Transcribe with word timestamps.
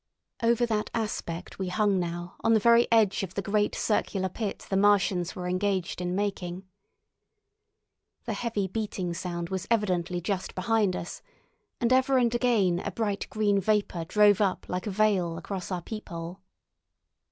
Over 0.41 0.65
that 0.65 0.89
aspect 0.95 1.59
we 1.59 1.67
hung 1.67 1.99
now 1.99 2.35
on 2.43 2.55
the 2.55 2.59
very 2.59 2.91
edge 2.91 3.21
of 3.21 3.35
the 3.35 3.41
great 3.43 3.75
circular 3.75 4.29
pit 4.29 4.65
the 4.67 4.75
Martians 4.75 5.35
were 5.35 5.47
engaged 5.47 6.01
in 6.01 6.15
making. 6.15 6.63
The 8.25 8.33
heavy 8.33 8.67
beating 8.67 9.13
sound 9.13 9.49
was 9.49 9.67
evidently 9.69 10.19
just 10.19 10.55
behind 10.55 10.95
us, 10.95 11.21
and 11.79 11.93
ever 11.93 12.17
and 12.17 12.33
again 12.33 12.79
a 12.79 12.89
bright 12.89 13.29
green 13.29 13.59
vapour 13.61 14.03
drove 14.05 14.41
up 14.41 14.65
like 14.67 14.87
a 14.87 14.89
veil 14.89 15.37
across 15.37 15.71
our 15.71 15.83
peephole. 15.83 16.41